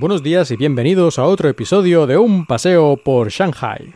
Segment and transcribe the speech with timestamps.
[0.00, 3.92] Buenos días y bienvenidos a otro episodio de Un paseo por Shanghai.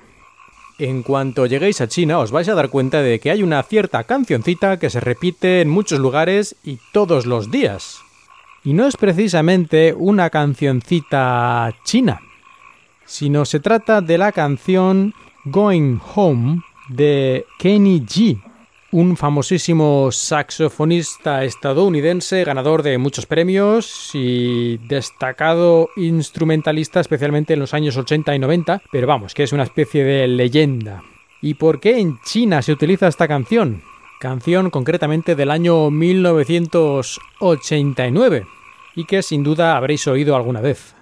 [0.79, 4.05] En cuanto lleguéis a China os vais a dar cuenta de que hay una cierta
[4.05, 8.01] cancioncita que se repite en muchos lugares y todos los días.
[8.65, 12.21] Y no es precisamente una cancioncita china,
[13.07, 15.15] sino se trata de la canción
[15.47, 18.43] Going Home de Kenny G,
[18.95, 27.97] un famosísimo saxofonista estadounidense, ganador de muchos premios y destacado instrumentalista especialmente en los años
[27.97, 31.03] 80 y 90, pero vamos, que es una especie de leyenda.
[31.43, 33.83] ¿Y por qué en China se utiliza esta canción?
[34.21, 38.47] Canción concretamente del año 1989
[38.95, 40.94] y que sin duda habréis oído alguna vez.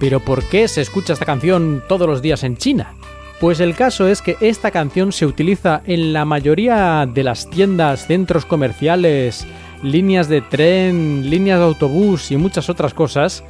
[0.00, 2.94] Pero ¿por qué se escucha esta canción todos los días en China?
[3.38, 8.06] Pues el caso es que esta canción se utiliza en la mayoría de las tiendas,
[8.06, 9.46] centros comerciales,
[9.82, 13.44] líneas de tren, líneas de autobús y muchas otras cosas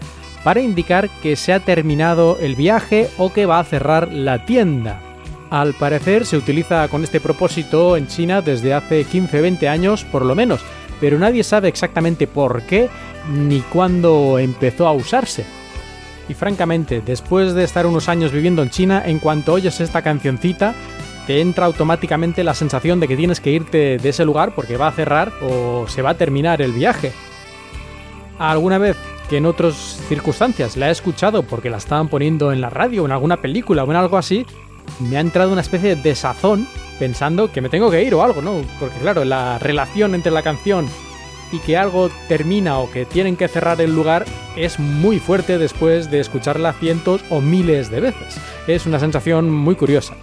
[0.44, 5.00] para indicar que se ha terminado el viaje o que va a cerrar la tienda.
[5.50, 10.34] Al parecer se utiliza con este propósito en China desde hace 15-20 años por lo
[10.34, 10.60] menos,
[11.00, 12.88] pero nadie sabe exactamente por qué
[13.28, 15.59] ni cuándo empezó a usarse.
[16.30, 20.76] Y francamente, después de estar unos años viviendo en China, en cuanto oyes esta cancioncita,
[21.26, 24.86] te entra automáticamente la sensación de que tienes que irte de ese lugar porque va
[24.86, 27.10] a cerrar o se va a terminar el viaje.
[28.38, 28.96] ¿Alguna vez
[29.28, 29.74] que en otras
[30.08, 33.90] circunstancias la he escuchado porque la estaban poniendo en la radio, en alguna película o
[33.90, 34.46] en algo así,
[35.00, 36.68] me ha entrado una especie de desazón
[37.00, 38.62] pensando que me tengo que ir o algo, ¿no?
[38.78, 40.86] Porque claro, la relación entre la canción
[41.52, 44.24] y que algo termina o que tienen que cerrar el lugar
[44.56, 48.40] es muy fuerte después de escucharla cientos o miles de veces.
[48.66, 50.14] Es una sensación muy curiosa.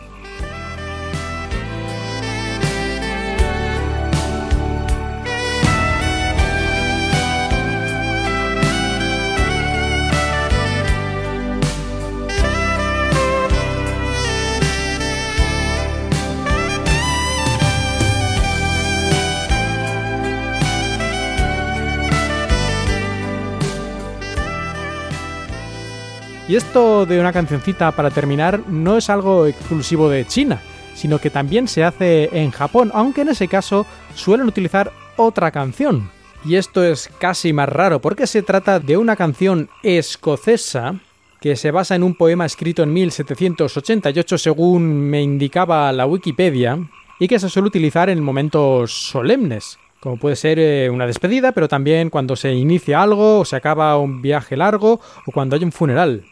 [26.48, 30.62] Y esto de una cancioncita para terminar no es algo exclusivo de China,
[30.94, 33.86] sino que también se hace en Japón, aunque en ese caso
[34.16, 36.10] suelen utilizar otra canción.
[36.46, 40.96] Y esto es casi más raro porque se trata de una canción escocesa
[41.42, 46.80] que se basa en un poema escrito en 1788 según me indicaba la Wikipedia
[47.20, 51.68] y que se suele utilizar en momentos solemnes, como puede ser eh, una despedida, pero
[51.68, 55.72] también cuando se inicia algo o se acaba un viaje largo o cuando hay un
[55.72, 56.24] funeral.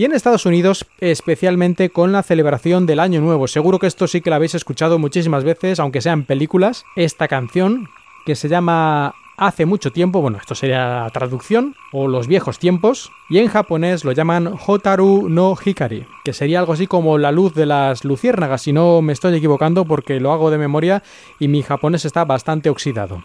[0.00, 3.46] Y en Estados Unidos, especialmente con la celebración del Año Nuevo.
[3.46, 6.86] Seguro que esto sí que la habéis escuchado muchísimas veces, aunque sean películas.
[6.96, 7.90] Esta canción,
[8.24, 13.12] que se llama Hace mucho tiempo, bueno, esto sería la traducción, o los viejos tiempos,
[13.28, 17.52] y en japonés lo llaman Hotaru no Hikari, que sería algo así como la luz
[17.52, 21.02] de las luciérnagas, si no me estoy equivocando porque lo hago de memoria
[21.38, 23.22] y mi japonés está bastante oxidado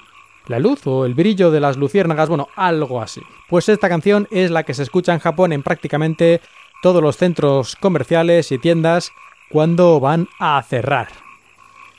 [0.48, 3.22] la luz o el brillo de las luciérnagas, bueno, algo así.
[3.50, 6.42] Pues esta canción es la que se escucha en Japón en prácticamente
[6.82, 9.12] todos los centros comerciales y tiendas
[9.50, 11.10] cuando van a cerrar.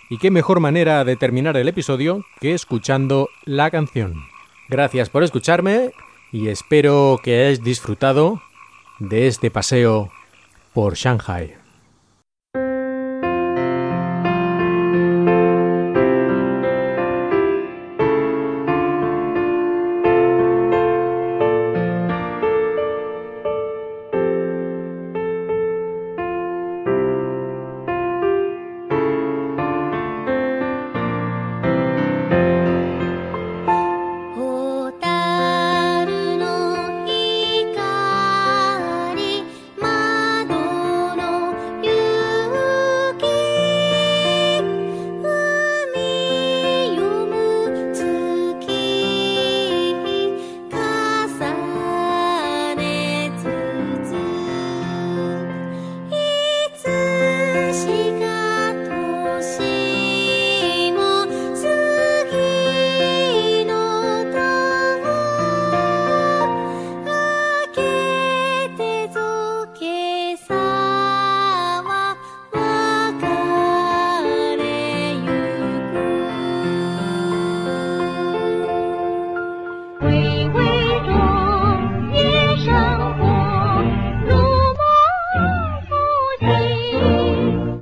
[0.09, 4.15] Y qué mejor manera de terminar el episodio que escuchando la canción.
[4.69, 5.93] Gracias por escucharme
[6.33, 8.41] y espero que hayáis disfrutado
[8.99, 10.11] de este paseo
[10.73, 11.66] por Shanghai.